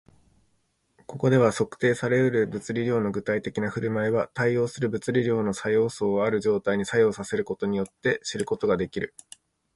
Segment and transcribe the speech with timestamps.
[1.05, 9.13] ここでは、測定され得る物理量の具体的な振る舞いは、対応する物理量の作用素をある状態に作用させることによって知ることができる